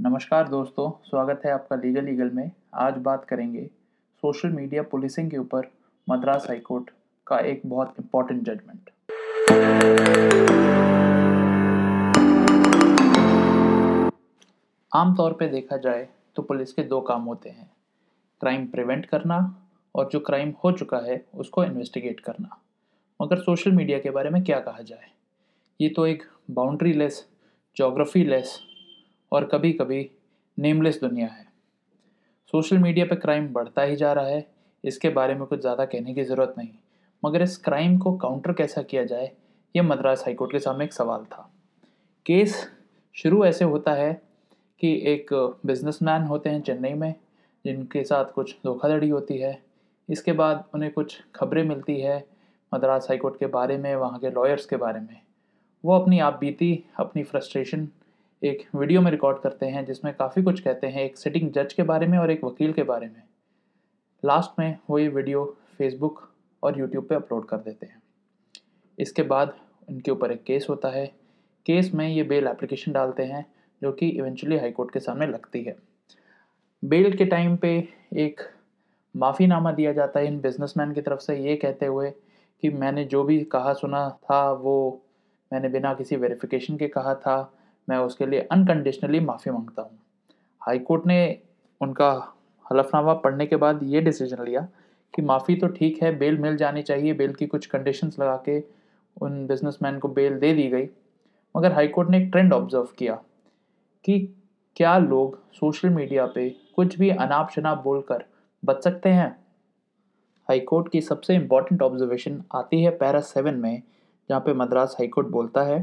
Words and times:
नमस्कार 0.00 0.48
दोस्तों, 0.48 0.90
स्वागत 1.04 1.42
है 1.46 1.50
आपका 1.52 1.76
लीगल 1.76 2.08
ईगल 2.08 2.30
में। 2.30 2.50
आज 2.74 2.96
बात 2.98 3.24
करेंगे 3.24 3.62
सोशल 4.22 4.48
मीडिया 4.48 4.82
पुलिसिंग 4.82 5.30
के 5.30 5.36
ऊपर 5.38 5.68
मद्रास 6.08 6.46
हाईकोर्ट 6.48 6.90
का 7.26 7.38
एक 7.40 7.60
बहुत 7.66 7.94
इम्पोर्टेंट 8.00 8.42
जजमेंट 8.42 8.90
आमतौर 14.92 15.32
पे 15.32 15.48
देखा 15.48 15.76
जाए 15.76 16.08
तो 16.36 16.42
पुलिस 16.42 16.72
के 16.72 16.82
दो 16.82 17.00
काम 17.00 17.22
होते 17.22 17.50
हैं। 17.50 17.70
क्राइम 18.40 18.66
प्रिवेंट 18.66 19.06
करना 19.06 19.38
और 19.94 20.08
जो 20.12 20.20
क्राइम 20.20 20.52
हो 20.64 20.72
चुका 20.72 20.98
है, 21.06 21.24
उसको 21.34 21.64
इन्वेस्टिगेट 21.64 22.20
करना। 22.20 22.60
मगर 23.20 23.38
सोशल 23.38 23.72
मीडिया 23.72 23.98
के 23.98 24.10
बारे 24.10 24.30
में 24.30 24.42
क्या 24.44 24.60
कहा 24.60 24.82
जाए? 24.82 25.10
ये 25.80 25.88
तो 25.88 26.06
एक 26.06 26.22
बाउंड्री 26.50 26.92
लेस 26.92 27.26
जोग्राफी 27.76 28.24
लेस 28.24 28.60
और 29.34 29.44
कभी 29.44 29.72
कभी 29.72 30.08
नेमलेस 30.58 31.00
दुनिया 31.00 31.26
है। 31.26 31.46
सोशल 32.52 32.78
मीडिया 32.78 33.06
पर 33.06 33.16
क्राइम 33.16 33.48
बढ़ता 33.48 33.82
ही 33.82 33.96
जा 33.96 34.12
रहा 34.12 34.26
है। 34.26 34.46
इसके 34.84 35.08
बारे 35.08 35.34
में 35.34 35.46
कुछ 35.46 35.60
ज़्यादा 35.60 35.84
कहने 35.84 36.14
की 36.14 36.24
ज़रूरत 36.24 36.54
नहीं। 36.58 36.68
मगर 37.22 37.42
इस 37.42 37.56
क्राइम 37.56 37.96
को 37.98 38.16
काउंटर 38.16 38.52
कैसा 38.52 38.82
किया 38.82 39.04
जाए, 39.04 39.30
ये 39.74 39.82
मद्रास 39.82 40.22
हाईकोर्ट 40.24 40.52
के 40.52 40.58
सामने 40.58 40.84
एक 40.84 40.92
सवाल 40.92 41.24
था। 41.24 41.50
केस 42.26 42.54
शुरू 43.14 43.44
ऐसे 43.44 43.64
होता 43.64 43.92
है 43.92 44.12
कि 44.80 44.92
एक 45.06 45.32
बिजनेसमैन 45.66 46.22
होते 46.22 46.50
हैं 46.50 46.60
चेन्नई 46.62 46.92
में, 46.92 47.14
जिनके 47.64 48.04
साथ 48.04 48.32
कुछ 48.32 48.54
धोखाधड़ी 48.64 49.08
होती 49.08 49.38
है। 49.38 49.58
इसके 50.08 50.32
बाद 50.32 50.64
उन्हें 50.74 50.92
कुछ 50.92 51.20
खबरें 51.34 51.62
मिलती 51.64 52.00
है 52.00 52.24
मद्रास 52.72 53.06
हाईकोर्ट 53.08 53.38
के 53.38 53.46
बारे 53.46 53.76
में, 53.78 53.94
वहाँ 53.94 54.18
के 54.18 54.30
लॉयर्स 54.30 54.66
के 54.66 54.76
बारे 54.76 55.00
में। 55.00 55.20
वो 55.84 55.98
अपनी 55.98 56.18
आप 56.18 56.38
बीती, 56.40 56.84
अपनी 56.96 57.22
फ्रस्ट्रेशन 57.22 57.88
एक 58.44 58.68
वीडियो 58.74 59.00
में 59.00 59.10
रिकॉर्ड 59.10 59.38
करते 59.38 59.66
हैं, 59.66 59.84
जिसमें 59.84 60.14
काफ़ी 60.14 60.42
कुछ 60.42 60.60
कहते 60.60 60.86
हैं, 60.86 61.02
एक 61.02 61.18
सिटिंग 61.18 61.52
जज 61.52 61.72
के 61.72 61.82
बारे 61.82 62.06
में 62.06 62.18
और 62.18 62.30
एक 62.30 62.44
वकील 62.44 62.72
के 62.72 62.82
बारे 62.82 63.06
में। 63.06 63.22
लास्ट 64.24 64.58
में 64.58 64.78
वो 64.90 64.98
ये 64.98 65.08
वीडियो 65.08 65.56
फेसबुक 65.78 66.32
और 66.62 66.78
यूट्यूब 66.78 67.06
पे 67.08 67.14
अपलोड 67.14 67.46
कर 67.46 67.56
देते 67.56 67.86
हैं। 67.86 68.02
इसके 68.98 69.22
बाद 69.22 69.56
इनके 69.90 70.10
ऊपर 70.10 70.32
एक 70.32 70.42
केस 70.42 70.66
होता 70.70 70.88
है। 70.88 71.06
केस 71.66 71.94
में 71.94 72.08
ये 72.08 72.22
बेल 72.22 72.46
एप्लीकेशन 72.46 72.92
डालते 72.92 73.22
हैं, 73.22 73.46
जो 73.82 73.92
कि 73.92 74.08
इवेंचुअली 74.08 74.58
हाईकोर्ट 74.58 74.90
के 74.90 75.00
सामने 75.00 75.26
लगती 75.26 75.62
है। 75.62 75.76
बेल 76.84 77.16
के 77.16 77.24
टाइम 77.24 77.56
पे 77.56 77.88
एक 78.12 78.40
माफ़ीनामा 79.16 79.72
दिया 79.72 79.92
जाता 79.92 80.20
है 80.20 80.26
इन 80.26 80.40
बिजनेसमैन 80.40 80.92
की 80.92 81.00
तरफ़ 81.00 81.20
से। 81.20 81.36
ये 81.36 81.56
कहते 81.56 81.86
हुए 81.86 82.10
कि 82.62 82.68
मैंने 82.68 83.04
जो 83.04 83.24
भी 83.24 83.44
कहा 83.44 83.72
सुना 83.72 84.10
था, 84.10 84.52
वो 84.52 85.02
मैंने 85.52 85.68
बिना 85.68 85.94
किसी 85.94 86.16
वेरिफिकेशन 86.16 86.76
के 86.76 86.88
कहा 86.88 87.14
था। 87.14 87.53
मैं 87.88 87.98
उसके 87.98 88.26
लिए 88.26 88.40
अनकंडीशनली 88.52 89.20
माफ़ी 89.20 89.52
माँगता 89.52 89.82
हूँ। 89.82 89.98
हाईकोर्ट 90.62 91.06
ने 91.06 91.38
उनका 91.80 92.10
हलफनामा 92.66 93.14
पढ़ने 93.14 93.46
के 93.46 93.56
बाद 93.56 93.80
ये 93.82 94.00
डिसीज़न 94.00 94.44
लिया 94.44 94.66
कि 95.14 95.22
माफ़ी 95.22 95.56
तो 95.56 95.66
ठीक 95.68 96.02
है 96.02 96.16
बेल 96.18 96.38
मिल 96.38 96.56
जानी 96.56 96.82
चाहिए 96.82 97.12
बेल 97.12 97.32
की 97.34 97.46
कुछ 97.46 97.66
कंडीशंस 97.66 98.18
लगा 98.18 98.36
के 98.48 98.62
उन 99.16 99.46
बिजनेसमैन 99.46 99.98
को 99.98 100.08
बेल 100.08 100.38
दे 100.38 100.52
दी 100.54 100.68
गई। 100.68 100.88
मगर 101.54 101.72
हाईकोर्ट 101.72 102.08
ने 102.10 102.18
एक 102.18 102.30
ट्रेंड 102.32 102.52
ऑब्ज़र्व 102.52 102.88
किया 102.98 103.14
कि 104.04 104.18
क्या 104.76 104.96
लोग 104.98 105.38
सोशल 105.52 105.88
मीडिया 105.88 106.26
पे 106.26 106.48
कुछ 106.76 106.98
भी 106.98 107.10
अनाप 107.10 107.50
शनाप 107.50 107.82
बोलकर 107.84 108.24
बच 108.62 108.82
सकते 108.84 109.08
हैं? 109.08 109.30
हाई 110.48 110.60
कोर्ट 110.60 110.88
की 110.88 111.00
सबसे 111.00 111.34
इंपॉर्टेंट 111.34 111.82
ऑब्जर्वेशन 111.82 112.42
आती 112.54 112.82
है 112.82 112.90
पैरा 112.90 113.20
सेवन 113.20 113.54
में, 113.54 113.82
जहाँ 114.30 114.40
पे 114.40 114.52
मद्रास 114.52 114.96
हाई 114.98 115.08
कोर्ट 115.08 115.28
बोलता 115.28 115.62
है 115.62 115.78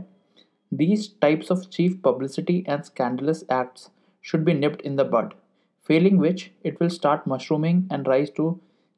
these 0.72 1.10
types 1.22 1.52
of 1.52 1.68
cheap 1.68 2.00
publicity 2.06 2.64
and 2.70 2.84
scandalous 2.84 3.46
acts 3.54 3.90
should 4.24 4.44
be 4.46 4.54
nipped 4.54 4.82
in 4.82 4.96
the 4.96 5.10
bud 5.14 5.34
failing 5.90 6.20
which 6.22 6.50
it 6.66 6.82
will 6.82 6.90
start 6.90 7.22
mushrooming 7.28 7.84
and 7.94 8.08
rise 8.08 8.36
to 8.36 8.56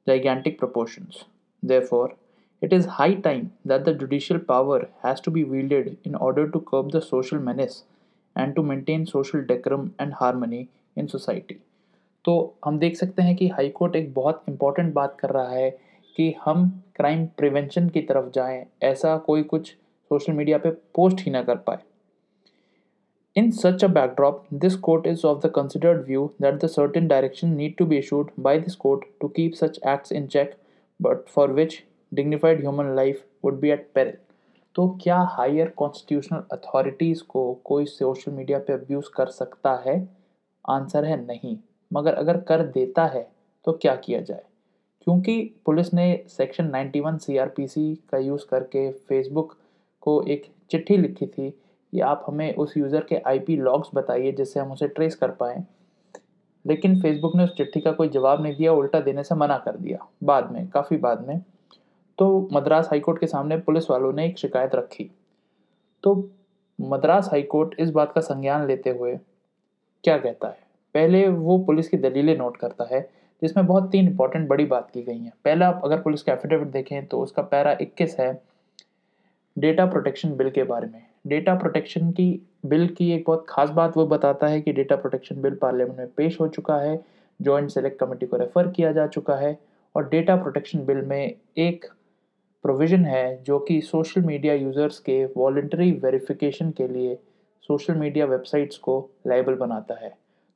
gigantic 0.07 0.57
proportions. 0.59 1.25
Therefore, 1.63 2.15
it 2.61 2.73
is 2.73 2.85
high 2.85 3.13
time 3.15 3.51
that 3.65 3.85
the 3.85 3.93
judicial 3.93 4.39
power 4.39 4.89
has 5.01 5.21
to 5.21 5.31
be 5.31 5.43
wielded 5.43 5.97
in 6.03 6.15
order 6.15 6.49
to 6.49 6.59
curb 6.61 6.91
the 6.91 7.01
social 7.01 7.39
menace 7.39 7.83
and 8.35 8.55
to 8.55 8.63
maintain 8.63 9.05
social 9.05 9.41
decorum 9.41 9.93
and 9.99 10.13
harmony 10.13 10.67
in 10.97 11.07
society. 11.07 11.59
तो 12.25 12.33
हम 12.65 12.77
देख 12.79 12.95
सकते 12.95 13.21
हैं 13.21 13.35
कि 13.35 13.47
high 13.47 13.69
court 13.69 13.95
एक 13.95 14.13
बहुत 14.13 14.43
important 14.49 14.93
बात 14.93 15.17
कर 15.19 15.29
रहा 15.29 15.49
है 15.49 15.69
कि 16.15 16.33
हम 16.45 16.67
क्राइम 16.95 17.25
प्रिवेंशन 17.37 17.89
की 17.89 18.01
तरफ़ 18.01 18.29
जाएँ 18.35 18.63
ऐसा 18.83 19.17
कोई 19.17 19.43
कुछ 19.43 19.75
सोशल 20.13 20.33
मीडिया 20.33 20.57
पे 20.57 20.71
पोस्ट 20.95 21.25
ही 21.25 21.31
ना 21.31 21.43
कर 21.43 21.55
पाए। 21.67 21.77
In 23.35 23.49
such 23.51 23.83
a 23.83 23.87
backdrop 23.89 24.43
this 24.53 24.75
court 24.77 25.07
is 25.07 25.25
of 25.27 25.39
the 25.45 25.49
considered 25.51 26.05
view 26.07 26.25
that 26.41 26.55
the 26.55 26.67
certain 26.67 27.07
direction 27.07 27.53
need 27.55 27.75
to 27.77 27.85
be 27.85 27.97
issued 27.97 28.29
by 28.39 28.59
this 28.59 28.75
court 28.75 29.05
to 29.21 29.27
keep 29.27 29.53
such 29.53 29.79
acts 29.87 30.11
in 30.11 30.27
check 30.27 30.55
but 30.99 31.25
for 31.29 31.51
which 31.51 31.81
dignified 32.11 32.59
human 32.59 32.95
life 32.95 33.23
would 33.45 33.59
be 33.59 33.69
at 33.69 33.89
peril 33.95 34.17
तो 34.75 34.87
क्या 35.03 35.17
higher 35.31 35.69
constitutional 35.77 36.43
authorities 36.51 37.23
को 37.29 37.53
कोई 37.63 37.85
social 37.85 38.31
media 38.31 38.59
पे 38.59 38.73
abuse 38.73 39.09
कर 39.15 39.29
सकता 39.31 39.73
है? 39.87 39.97
Answer 40.69 41.05
है 41.05 41.25
नहीं। 41.25 41.57
मगर 41.91 42.13
अगर 42.13 42.39
कर 42.41 42.63
देता 42.67 43.05
है 43.05 43.27
तो 43.65 43.71
क्या 43.71 43.95
किया 43.95 44.21
जाए? 44.21 44.43
क्योंकि 45.01 45.41
पुलिस 45.65 45.93
ने 45.93 46.05
सेक्शन 46.29 46.71
91 46.71 47.17
सीआरपीसी 47.17 47.93
का 48.11 48.17
यूज़ 48.17 48.45
करके 48.51 48.91
फेसबुक 48.91 49.55
को 50.03 50.21
एक 50.23 50.45
चिट्ठी 50.71 50.97
लिखी 50.97 51.25
थी 51.27 51.49
कि 51.49 51.99
आप 52.01 52.23
हमें 52.27 52.53
उस 52.55 52.75
यूज़र 52.77 53.03
के 53.03 53.15
आईपी 53.27 53.55
लॉग्स 53.57 53.89
बताइए 53.95 54.31
जिससे 54.31 54.59
हम 54.59 54.71
उसे 54.71 54.87
ट्रेस 54.87 55.15
कर 55.15 55.31
पाएँ। 55.31 55.63
लेकिन 56.65 56.99
फेसबुक 57.01 57.35
ने 57.35 57.43
उस 57.43 57.55
चिट्ठी 57.57 57.81
का 57.81 57.91
कोई 57.91 58.09
जवाब 58.09 58.41
नहीं 58.43 58.55
दिया, 58.55 58.73
उल्टा 58.73 58.99
देने 58.99 59.23
से 59.23 59.35
मना 59.35 59.57
कर 59.57 59.77
दिया। 59.77 60.07
बाद 60.23 60.51
में, 60.51 60.67
काफ़ी 60.67 60.97
बाद 60.97 61.27
में 61.27 61.41
तो 62.17 62.49
मद्रास 62.53 62.87
हाईकोर्ट 62.87 63.19
के 63.19 63.27
सामने 63.27 63.57
पुलिस 63.57 63.89
वालों 63.89 64.11
ने 64.13 64.25
एक 64.25 64.37
शिकायत 64.37 64.75
रखी। 64.75 65.09
तो 66.03 66.13
मद्रास 66.79 67.27
हाईकोर्ट 67.31 67.75
इस 67.79 67.89
बात 67.89 68.11
का 68.11 68.21
संज्ञान 68.21 68.65
लेते 68.67 68.89
हुए 68.89 69.17
क्या 70.03 70.17
कहता 70.17 70.47
है? 70.47 70.57
पहले 70.95 71.27
वो 71.27 71.57
पुलिस 71.57 71.89
की 71.89 71.97
दलीलें 71.97 72.37
नोट 72.37 72.57
करता 72.57 72.87
है, 72.91 73.01
जिसमें 73.41 73.65
बहुत 73.65 73.89
तीन 73.91 74.07
इंपॉर्टेंट 74.07 74.47
बड़ी 74.49 74.65
बात 74.65 74.89
की 74.91 75.01
गई 75.01 75.17
हैं। 75.17 75.33
पहला 75.45 75.67
आप 75.67 75.81
अगर 75.85 76.01
पुलिस 76.01 76.23
का 76.23 76.33
एफिडेविट 76.33 76.67
देखें 76.67 77.05
तो 77.05 77.21
उसका 77.21 77.41
पैरा 77.43 77.77
इक्कीस 77.81 78.15
है। 78.19 78.31
डेटा 79.57 79.85
प्रोटेक्शन 79.85 80.35
बिल 80.35 80.49
के 80.49 80.63
बारे 80.63 80.87
में। 80.87 81.01
डेटा 81.27 81.55
प्रोटेक्शन 81.55 82.11
की 82.11 82.27
बिल 82.65 82.87
की 82.87 83.11
एक 83.11 83.23
बहुत 83.27 83.45
खास 83.49 83.69
बात 83.69 83.97
वो 83.97 84.05
बताता 84.07 84.47
है 84.47 84.61
कि 84.61 84.73
डेटा 84.73 84.95
प्रोटेक्शन 84.95 85.41
बिल 85.41 85.55
पार्लियामेंट 85.55 85.97
में 85.97 86.07
पेश 86.17 86.39
हो 86.39 86.47
चुका 86.47 86.77
है 86.77 86.99
जॉइंट 87.39 87.69
सेलेक्ट 87.69 87.99
कमेटी 87.99 88.25
को 88.25 88.37
रेफर 88.37 88.67
किया 88.67 88.91
जा 88.91 89.05
चुका 89.07 89.35
है 89.35 89.57
और 89.95 90.09
डेटा 90.09 90.35
प्रोटेक्शन 90.35 90.85
बिल 90.85 91.01
में 91.01 91.35
एक 91.57 91.85
प्रोविज़न 92.63 93.05
है 93.05 93.43
जो 93.43 93.59
कि 93.59 93.79
सोशल 93.81 94.21
मीडिया 94.21 94.53
यूज़र्स 94.53 94.99
के 94.99 95.23
वॉल्ट्री 95.37 95.91
वेरिफिकेशन 96.03 96.71
के 96.71 96.87
लिए 96.87 97.15
सोशल 97.69 97.95
मीडिया 97.95 98.25
वेबसाइट्स 98.25 98.77
को 98.77 98.97
लाइबल 99.27 99.55
बनाता 99.55 99.95
है। 99.95 100.09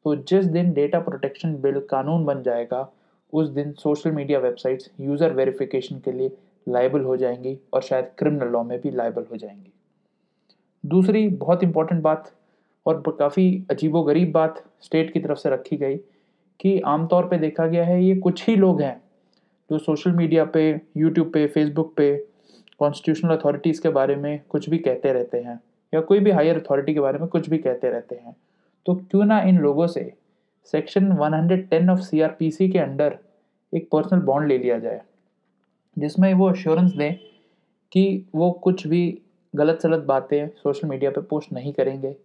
तो 0.06 0.16
जिस 0.24 0.46
दिन 0.46 0.72
डेटा 0.74 1.00
प्रोटेक्शन 1.00 1.56
बिल 1.62 1.80
कानून 1.90 2.26
बन 2.26 2.42
जाएगा, 2.44 2.90
उस 3.34 3.50
दिन 3.50 3.72
social 3.74 4.12
media 4.12 4.40
websites 4.40 4.90
user 5.02 5.34
verification 5.34 6.00
के 6.00 6.12
लिए 6.12 6.30
लाइबल 6.68 7.02
हो 7.02 7.18
जाएँगी 7.18 7.58
और 7.74 7.82
शायद 7.82 8.06
क्रिमिनल 8.18 8.48
लॉ 8.48 8.64
में 8.64 8.82
भी 8.82 8.92
लाइबल 8.92 9.26
हो 9.32 9.38
जाएँगी। 9.38 9.72
दूसरी 10.86 11.28
बहुत 11.28 11.64
इंपॉर्टेंट 11.64 12.02
बात 12.02 12.32
और 12.86 13.04
काफ़ी 13.20 13.66
अजीबो 13.72 14.04
गरीब 14.04 14.32
बात 14.32 14.64
स्टेट 14.82 15.14
की 15.14 15.20
तरफ़ 15.20 15.38
से 15.38 15.50
रखी 15.50 15.78
गई 15.78 15.98
कि 16.60 16.80
आमतौर 16.80 17.28
पे 17.28 17.38
देखा 17.38 17.68
गया 17.68 17.86
है 17.86 18.04
ये 18.04 18.16
कुछ 18.16 18.48
ही 18.48 18.56
लोग 18.56 18.82
हैं 18.82 19.02
जो 19.70 19.78
सोशल 19.78 20.12
मीडिया 20.12 20.46
पे 20.46 20.82
यूट्यूब 20.98 21.32
पे 21.34 21.48
फेसबुक 21.48 21.94
पे 21.98 22.16
कॉन्स्टिट्यूशनल 22.80 23.36
अथॉरिटीज़ 23.36 23.82
के 23.82 23.90
बारे 23.90 24.16
में 24.16 24.40
कुछ 24.50 24.70
भी 24.70 24.78
कहते 24.78 25.14
रहते 25.14 25.38
हैं 25.38 25.60
या 25.94 26.02
कोई 26.02 26.20
भी 26.20 26.32
हायर 26.32 26.58
अथॉरिटी 26.58 26.94
के 26.94 27.00
बारे 27.00 27.20
में 27.20 27.28
कुछ 27.28 27.50
भी 27.50 27.58
कहते 27.58 27.90
रहते 27.90 28.16
हैं। 28.16 28.36
तो 28.86 28.96
क्यों 28.96 29.26
ना 29.26 29.42
इन 29.42 29.58
लोगों 29.58 29.88
से 29.88 30.14
सेक्शन 30.66 31.12
110 31.12 31.90
ऑफ़ 31.90 32.00
सीआरपीसी 32.00 32.70
के 32.70 32.80
अंडर 32.80 33.18
एक 33.74 33.90
पर्सनल 33.92 34.20
बॉन्ड 34.20 34.48
ले 34.48 34.58
लिया 34.58 34.80
जाए। 34.80 35.02
जिसमें 35.98 36.34
वो 36.34 36.50
अश्योरेंस 36.50 36.92
दें 36.94 37.14
कि 37.92 38.26
वो 38.36 38.52
कुछ 38.64 38.86
भी 38.88 39.02
गलत 39.54 39.80
सलत 39.82 40.04
बातें 40.06 40.48
सोशल 40.56 40.88
मीडिया 40.88 41.12
पे 41.12 41.22
पोस्ट 41.22 41.54
नहीं 41.54 41.74
करेंगे। 41.74 42.16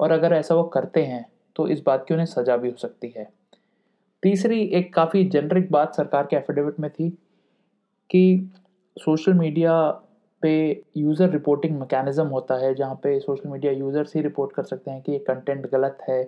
और 0.00 0.10
अगर 0.10 0.32
ऐसा 0.32 0.54
वो 0.54 0.62
करते 0.64 1.04
हैं 1.04 1.24
तो 1.56 1.68
इस 1.68 1.82
बात 1.86 2.04
की 2.08 2.14
उन्हें 2.14 2.26
सज़ा 2.26 2.56
भी 2.56 2.70
हो 2.70 2.76
सकती 2.76 3.12
है। 3.16 3.28
तीसरी 4.22 4.60
एक 4.70 4.92
काफ़ी 4.94 5.24
जेनरिक 5.24 5.70
बात 5.72 5.94
सरकार 5.94 6.26
के 6.26 6.36
एफिडेविट 6.36 6.80
में 6.80 6.90
थी 6.90 7.08
कि 8.10 8.50
सोशल 8.96 9.34
मीडिया 9.34 9.74
पे 10.42 10.82
यूज़र 10.96 11.30
रिपोर्टिंग 11.30 11.78
मैकेनिज़्म 11.80 12.26
होता 12.26 12.54
है, 12.56 12.74
जहाँ 12.74 12.94
पे 12.94 13.18
सोशल 13.20 13.48
मीडिया 13.48 13.72
यूज़र्स 13.72 14.14
ही 14.16 14.22
रिपोर्ट 14.22 14.52
कर 14.52 14.62
सकते 14.62 14.90
हैं 14.90 15.00
कि 15.02 15.12
ये 15.12 15.18
कंटेंट 15.18 15.70
गलत 15.70 15.98
है, 16.08 16.22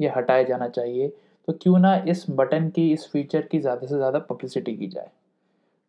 ये 0.00 0.08
हटाया 0.16 0.42
जाना 0.42 0.68
चाहिए। 0.68 1.08
तो 1.48 1.52
क्यों 1.52 1.78
ना 1.78 1.94
इस 2.08 2.24
बटन 2.30 2.68
की, 2.68 2.92
इस 2.92 3.08
फीचर 3.12 3.42
की 3.42 3.58
ज़्यादा 3.58 3.86
से 3.86 3.96
ज़्यादा 3.96 4.18
पब्लिसिटी 4.18 4.76
की 4.76 4.86
जाए। 4.86 5.10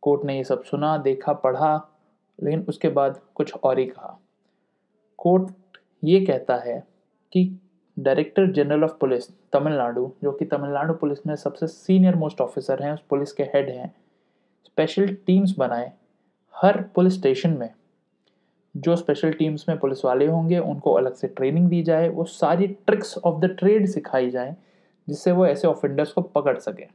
कोर्ट 0.02 0.26
ने 0.26 0.38
ये 0.38 0.44
सब 0.44 0.64
सुना, 0.64 0.98
देखा, 0.98 1.34
पढ़ा, 1.34 1.90
लेकिन 2.44 2.66
उसके 2.70 2.90
बाद 2.90 3.22
कुछ 3.36 3.54
और 3.54 3.80
ही 3.80 3.86
कहा। 3.86 4.20
कोर्ट 5.18 5.78
ये 6.04 6.26
कहता 6.26 6.56
है 6.56 6.88
कि 7.34 7.60
director 8.00 8.52
general 8.52 8.84
of 8.84 8.92
police 8.92 9.30
Tamil Nadu, 9.30 10.12
जो 10.24 10.32
कि 10.32 10.46
तमिलनाडु 10.46 10.94
पुलिस 10.94 11.28
में 11.28 11.36
सबसे 11.36 11.68
सीनियर 11.68 12.16
मोस्ट 12.16 12.42
ऑफिसर 12.42 12.84
हैं, 12.84 12.94
उस 12.94 13.02
पुलिस 13.10 13.34
के 13.34 13.44
हेड 13.44 13.70
हैं, 13.70 13.96
स्पेशल 14.66 15.08
टीम्स 15.08 15.58
बनाए 15.58 15.94
हर 16.56 16.82
पुलिस 16.82 17.20
स्टेशन 17.20 17.58
में। 17.58 17.74
जो 18.78 18.96
स्पेशल 18.96 19.34
टीम्स 19.34 19.70
में 19.70 19.80
पुलिस 19.80 20.06
वाले 20.06 20.28
होंगे, 20.28 20.60
उनको 20.60 20.94
अलग 20.94 21.14
से 21.14 21.28
ट्रेनिंग 21.28 21.70
दी 21.70 21.84
जाए, 21.84 22.10
वो 22.10 22.24
सारी 22.24 22.68
ट्रिक्स 22.68 23.18
ऑफ़ 23.18 23.42
द 23.42 23.46
ट्रेड 23.46 23.86
सिखाई 23.88 24.30
जाए, 24.30 24.56
जिससे 25.10 25.32
वो 25.32 25.46
ऐसे 25.46 25.68
ऑफेंडर्स 25.68 26.14
को 26.14 26.22
पकड़ 26.22 26.58
सकें। 26.58 26.88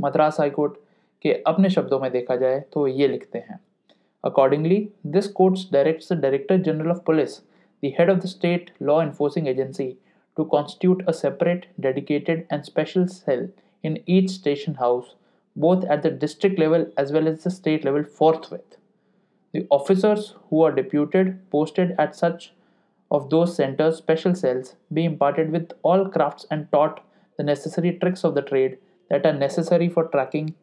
मद्रास 0.00 0.40
हाईकोर्ट 0.40 0.72
के 1.21 1.33
अपने 1.47 1.69
शब्दों 1.69 1.99
में 1.99 2.11
देखा 2.11 2.35
जाए 2.35 2.59
तो 2.73 2.87
ये 2.87 3.07
लिखते 3.07 3.39
हैं 3.49 3.59
accordingly 4.25 4.87
this 5.15 5.27
courts 5.39 5.67
directs 5.73 6.11
the 6.13 6.19
director 6.21 6.61
general 6.69 6.91
of 6.91 7.03
police 7.05 7.39
the 7.85 7.93
head 7.99 8.09
of 8.09 8.17
the 8.23 8.25
state 8.35 8.71
law 8.81 9.01
enforcing 9.03 9.47
agency 9.47 9.93
to 10.37 10.45
constitute 10.45 11.03
a 11.07 11.13
separate, 11.13 11.67
dedicated, 11.79 12.45
and 12.49 12.65
special 12.65 13.07
cell 13.07 13.49
in 13.83 14.01
each 14.05 14.29
station 14.29 14.75
house, 14.75 15.15
both 15.55 15.83
at 15.85 16.01
the 16.01 16.09
district 16.09 16.57
level 16.57 16.91
as 16.97 17.11
well 17.11 17.27
as 17.27 17.43
the 17.43 17.51
state 17.51 17.85
level 17.85 18.03
forthwith. 18.03 18.77
The 19.53 19.67
officers 19.69 20.33
who 20.49 20.63
are 20.63 20.71
deputed, 20.71 21.49
posted 21.51 21.95
at 21.99 22.15
such 22.15 22.53
of 23.11 23.29
those 23.29 23.55
centers, 23.55 23.97
special 23.97 24.33
cells, 24.33 24.75
be 24.91 25.05
imparted 25.05 25.51
with 25.51 25.73
all 25.83 26.09
crafts 26.09 26.47
and 26.49 26.71
taught 26.71 27.03
the 27.37 27.43
necessary 27.43 27.99
tricks 27.99 28.23
of 28.23 28.33
the 28.33 28.41
trade 28.41 28.77
that 29.11 29.25
are 29.25 29.33
necessary 29.33 29.89
for 29.89 30.05
tracking 30.05 30.55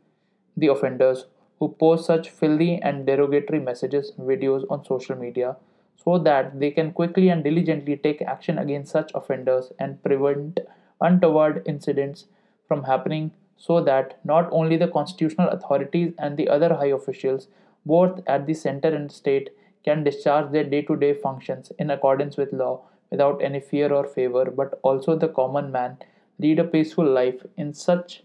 the 0.58 0.68
offenders 0.68 1.26
who 1.60 1.70
post 1.70 2.06
such 2.06 2.30
filthy 2.30 2.82
and 2.82 3.06
derogatory 3.06 3.60
messages, 3.60 4.12
videos 4.20 4.66
on 4.70 4.84
social 4.86 5.16
media, 5.16 5.56
so 5.96 6.18
that 6.20 6.60
they 6.60 6.72
can 6.72 6.92
quickly 6.92 7.30
and 7.30 7.44
diligently 7.44 7.98
take 7.98 8.22
action 8.22 8.58
against 8.58 8.92
such 8.92 9.12
offenders 9.16 9.72
and 9.80 10.02
prevent 10.04 10.60
untoward 11.02 11.62
incidents 11.66 12.26
from 12.68 12.84
happening 12.84 13.32
so 13.58 13.82
that 13.82 14.20
not 14.24 14.50
only 14.52 14.78
the 14.78 14.88
constitutional 14.88 15.50
authorities 15.50 16.14
and 16.20 16.38
the 16.38 16.50
other 16.50 16.74
high 16.76 16.94
officials 17.00 17.48
both 17.86 18.22
at 18.28 18.46
the 18.46 18.54
center 18.54 18.90
and 18.90 19.12
state 19.12 19.50
can 19.84 20.04
discharge 20.04 20.52
their 20.52 20.64
day 20.64 20.82
to 20.82 20.96
day 20.96 21.14
functions 21.14 21.72
in 21.80 21.90
accordance 21.92 22.38
with 22.38 22.52
law 22.52 22.82
without 23.12 23.42
any 23.42 23.60
fear 23.60 23.94
or 23.94 24.04
favor, 24.06 24.46
but 24.52 24.80
also 24.82 25.16
the 25.16 25.28
common 25.28 25.72
man. 25.72 25.98
Lead 26.40 26.60
a 26.60 26.64
peaceful 26.64 27.06
life 27.06 27.46
in 27.56 27.74
such 27.74 28.24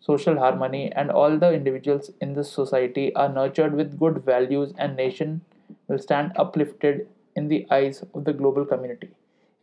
social 0.00 0.38
harmony, 0.38 0.90
and 0.92 1.10
all 1.10 1.38
the 1.38 1.52
individuals 1.52 2.10
in 2.20 2.34
this 2.34 2.50
society 2.50 3.14
are 3.14 3.28
nurtured 3.28 3.74
with 3.74 3.98
good 3.98 4.24
values, 4.24 4.72
and 4.78 4.96
nation 4.96 5.40
will 5.88 5.98
stand 5.98 6.32
uplifted 6.36 7.06
in 7.36 7.48
the 7.48 7.66
eyes 7.70 8.02
of 8.14 8.24
the 8.24 8.32
global 8.32 8.64
community. 8.64 9.12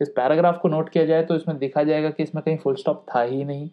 इस 0.00 0.08
paragraph 0.16 0.58
को 0.62 0.68
note 0.68 0.88
किया 0.88 1.04
जाए 1.06 1.22
तो 1.26 1.36
इसमें 1.36 1.58
देखा 1.58 1.82
जाएगा 1.84 2.10
कि 2.10 2.22
इसमें 2.22 2.42
कहीं 2.44 2.56
फुल 2.58 2.74
स्टॉप 2.76 3.04
था 3.08 3.22
ही 3.22 3.44
नहीं 3.44 3.68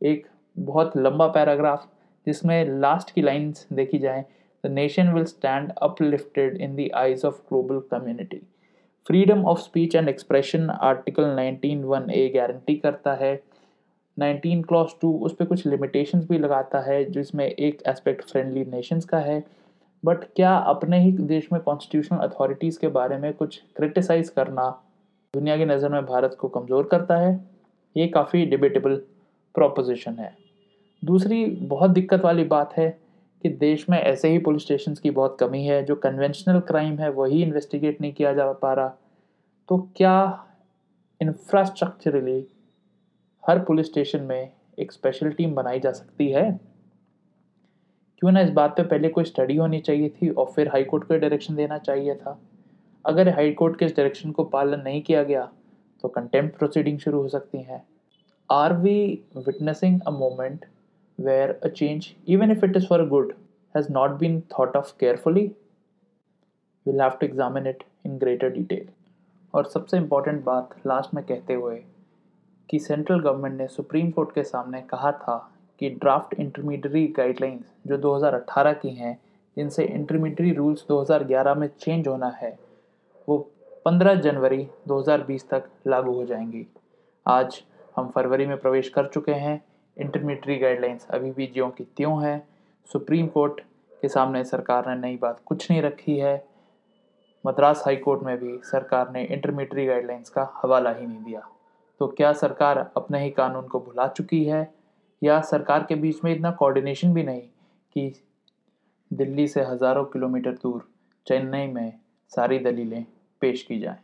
एक 0.00 0.26
बहुत 0.56 0.96
लंबा 0.96 1.26
पैराग्राफ 1.36 1.88
जिसमें 2.26 2.64
लास्ट 2.80 3.10
की 3.14 3.22
लाइंस 3.22 3.66
देखी 3.72 3.98
जाए 3.98 4.24
the 4.64 4.68
nation 4.68 5.12
will 5.12 5.26
stand 5.26 5.72
uplifted 5.82 6.56
in 6.56 6.76
the 6.76 6.92
eyes 6.94 7.24
of 7.24 7.44
global 7.48 7.80
community. 7.92 8.40
Freedom 9.06 9.44
of 9.46 9.58
speech 9.58 9.94
and 9.96 10.08
expression 10.08 10.68
article 10.70 11.24
19 11.36 11.82
one 11.84 12.10
A 12.10 12.28
guarantee 12.34 12.74
करता 12.76 13.14
है 13.22 13.34
19 14.17 14.63
क्लॉज 14.63 14.89
टू 15.01 15.11
उस 15.19 15.35
पर 15.35 15.45
कुछ 15.45 15.65
लिमिटेशंस 15.67 16.27
भी 16.29 16.37
लगाता 16.37 16.79
है, 16.79 17.03
जिसमें 17.11 17.45
एक 17.45 17.81
एस्पेक्ट 17.87 18.29
फ्रेंडली 18.29 18.65
नेशंस 18.65 19.05
का 19.05 19.17
है। 19.17 19.43
बट 20.05 20.23
क्या 20.35 20.55
अपने 20.55 20.99
ही 20.99 21.11
देश 21.11 21.47
में 21.53 21.61
कॉन्स्टिट्यूशनल 21.61 22.19
अथॉरिटीज़ 22.19 22.79
के 22.79 22.87
बारे 22.87 23.17
में 23.17 23.33
कुछ 23.33 23.61
क्रिटिसाइज़ 23.75 24.31
करना 24.31 24.69
दुनिया 25.33 25.57
की 25.57 25.65
नज़र 25.65 25.89
में 25.89 26.05
भारत 26.05 26.37
को 26.39 26.47
कमज़ोर 26.47 26.87
करता 26.91 27.17
है? 27.17 27.45
ये 27.95 28.07
काफ़ी 28.07 28.45
डिबेटेबल 28.45 28.95
प्रोपोजिशन 29.55 30.13
है। 30.13 30.35
दूसरी 31.03 31.45
बहुत 31.45 31.91
दिक्कत 31.91 32.21
वाली 32.21 32.43
बात 32.43 32.73
है 32.73 32.89
कि 33.43 33.49
देश 33.49 33.89
में 33.89 33.97
ऐसे 33.97 34.29
ही 34.29 34.37
पुलिस 34.37 34.63
स्टेशन 34.63 34.93
की 34.93 35.09
बहुत 35.09 35.37
कमी 35.39 35.63
है, 35.65 35.83
जो 35.85 35.95
कन्वेंशनल 35.95 36.59
क्राइम 36.59 36.97
है, 36.99 37.09
वही 37.09 37.41
इन्वेस्टिगेट 37.43 38.01
नहीं 38.01 38.13
किया 38.13 38.33
जा 38.33 38.51
पा 38.51 38.73
रहा। 38.73 38.87
तो 39.69 39.77
क्या 39.95 40.45
इंफ्रास्ट्रक्चरली 41.21 42.47
हर 43.49 43.59
पुलिस 43.65 43.85
स्टेशन 43.85 44.21
में 44.21 44.51
एक 44.79 44.91
स्पेशल 44.91 45.31
टीम 45.31 45.53
बनाई 45.55 45.79
जा 45.79 45.91
सकती 45.91 46.29
है। 46.31 46.51
क्यों 48.19 48.31
ना 48.31 48.41
इस 48.41 48.49
बात 48.49 48.75
पे 48.77 48.83
पहले 48.83 49.09
कोई 49.09 49.23
स्टडी 49.23 49.55
होनी 49.55 49.79
चाहिए 49.79 50.09
थी 50.21 50.29
और 50.29 50.51
फिर 50.55 50.67
हाई 50.67 50.83
कोर्ट 50.83 51.03
को 51.07 51.17
डायरेक्शन 51.17 51.55
देना 51.55 51.77
चाहिए 51.77 52.15
था। 52.15 52.39
अगर 53.05 53.29
हाई 53.29 53.51
कोर्ट 53.51 53.79
के 53.79 53.85
इस 53.85 53.95
डायरेक्शन 53.97 54.31
को 54.31 54.43
पालन 54.55 54.81
नहीं 54.81 55.01
किया 55.01 55.23
गया 55.23 55.49
तो 56.03 56.07
कंटेम्प्ट 56.07 56.57
प्रोसीडिंग 56.57 56.99
शुरू 56.99 57.21
हो 57.21 57.27
सकती 57.27 57.61
हैं। 57.61 57.83
Are 58.49 58.73
we 58.77 58.97
witnessing 59.37 60.01
a 60.01 60.11
moment 60.11 60.65
where 61.19 61.53
a 61.65 61.69
change, 61.77 62.03
even 62.27 62.51
if 62.53 62.63
it 62.65 62.75
is 62.75 62.83
for 62.87 62.97
good, 63.11 63.29
has 63.75 63.87
not 63.89 64.17
been 64.19 64.35
thought 64.51 64.75
of 64.75 64.89
carefully, 65.03 65.45
we'll 66.85 67.01
have 67.03 67.15
to 67.19 67.25
examine 67.25 67.69
it 67.71 67.81
in 68.05 68.19
greater 68.23 68.49
detail. 68.57 68.83
और 69.53 69.69
सबसे 69.69 69.97
इंपॉर्टेंट 69.97 70.43
बात 70.43 70.75
last 70.87 71.13
में 71.13 71.23
कहते 71.25 71.53
हुए 71.53 71.79
कि 72.69 72.79
सेंट्रल 72.79 73.19
गवर्नमेंट 73.19 73.57
ने 73.57 73.67
supreme 73.67 74.11
court 74.11 74.31
के 74.31 74.43
सामने 74.43 74.81
कहा 74.81 75.11
था 75.11 75.51
कि 75.79 75.89
ड्राफ्ट 75.89 76.33
इंटरमीडियरी 76.39 77.07
गाइडलाइंस 77.07 77.71
जो 77.87 77.97
2018 77.97 78.73
की 78.73 78.89
हैं, 78.89 79.21
जिनसे 79.57 79.83
इंटरमीडियरी 79.83 80.53
रूल्स 80.53 80.85
2011 80.87 81.55
में 81.55 81.69
चेंज 81.79 82.07
होना 82.07 82.29
है, 82.29 82.59
वो 83.29 83.51
15 83.85 84.15
जनवरी 84.15 84.67
2020 84.87 85.49
तक 85.49 85.63
लागू 85.87 86.13
हो 86.13 86.25
जाएँगी। 86.25 86.67
आज 87.27 87.63
हम 87.95 88.09
फरवरी 88.09 88.45
में 88.45 88.57
प्रवेश 88.57 88.89
कर 88.89 89.07
चुके 89.07 89.31
हैं। 89.31 89.65
इंटरमीडियरी 89.97 90.57
गाइडलाइंस 90.57 91.07
अभी 91.09 91.31
भी 91.31 91.47
ज्यों 91.47 91.69
की 91.69 91.83
त्यों 91.83 92.23
हैं। 92.23 92.47
सुप्रीम 92.93 93.27
कोर्ट 93.27 93.61
के 94.01 94.07
सामने 94.07 94.43
सरकार 94.43 94.95
ने 94.95 95.01
नई 95.01 95.17
बात 95.17 95.41
कुछ 95.45 95.71
नहीं 95.71 95.81
रखी 95.81 96.17
है। 96.17 96.47
मद्रास 97.45 97.83
हाई 97.85 97.95
कोर्ट 97.95 98.23
में 98.23 98.37
भी 98.37 98.59
सरकार 98.63 99.11
ने 99.11 99.23
इंटरमीडियरी 99.23 99.85
गाइडलाइंस 99.85 100.29
का 100.29 100.53
हवाला 100.55 100.91
ही 100.91 101.07
नहीं 101.07 101.23
दिया। 101.23 101.49
तो 102.01 102.07
क्या 102.07 102.31
सरकार 102.33 102.77
अपने 102.97 103.23
ही 103.23 103.29
कानून 103.29 103.67
को 103.67 103.79
भुला 103.79 104.07
चुकी 104.07 104.43
है? 104.45 104.73
या 105.21 105.39
सरकार 105.41 105.85
के 105.89 105.95
बीच 105.95 106.23
में 106.23 106.31
इतना 106.35 106.51
कोऑर्डिनेशन 106.51 107.13
भी 107.13 107.23
नहीं 107.23 107.41
कि 107.95 108.11
दिल्ली 109.11 109.47
से 109.47 109.61
हज़ारों 109.61 110.03
किलोमीटर 110.05 110.51
दूर 110.53 110.87
चेन्नई 111.27 111.67
में 111.67 111.93
सारी 112.31 112.59
दलीलें 112.59 113.05
पेश 113.41 113.63
की 113.63 113.79
जाएँ? 113.79 113.97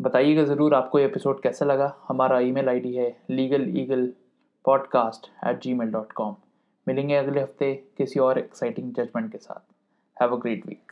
बताइएगा 0.00 0.44
ज़रूर 0.44 0.74
आपको 0.74 0.98
ये 0.98 1.04
एपिसोड 1.04 1.40
कैसा 1.42 1.64
लगा। 1.66 1.94
हमारा 2.08 2.38
ईमेल 2.40 2.68
आईडी 2.68 2.94
है 2.94 3.10
legal 3.30 3.68
eagle 3.78 4.06
podcast 4.64 5.30
at 5.46 5.60
Gmail 5.74 5.90
dot 5.92 6.12
com 6.12 6.36
मिलेंगे 6.86 7.16
अगले 7.16 7.40
हफ़्ते 7.40 7.74
किसी 7.98 8.20
और 8.20 8.38
एक्साइटिंग 8.38 8.92
जजमेंट 8.94 9.30
के 9.32 9.38
साथ। 9.38 9.60
Have 10.16 10.36
a 10.36 10.40
great 10.40 10.66
week 10.66 10.89